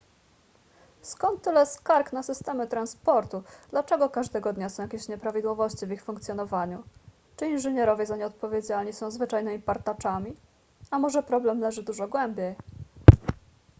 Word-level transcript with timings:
skąd 1.01 1.41
tyle 1.43 1.65
skarg 1.65 2.13
na 2.13 2.23
systemy 2.23 2.67
transportu 2.67 3.43
dlaczego 3.69 4.09
każdego 4.09 4.53
dnia 4.53 4.69
są 4.69 4.83
jakieś 4.83 5.07
nieprawidłowości 5.07 5.85
w 5.85 5.91
ich 5.91 6.03
funkcjonowaniu 6.03 6.83
czy 7.37 7.47
inżynierowie 7.47 8.05
za 8.05 8.15
nie 8.17 8.25
odpowiedzialni 8.25 8.93
są 8.93 9.11
zwyczajnymi 9.11 9.61
partaczami 9.61 10.35
a 10.91 10.99
może 10.99 11.23
problem 11.23 11.59
leży 11.59 11.83
dużo 11.83 12.07
głębiej 12.07 12.55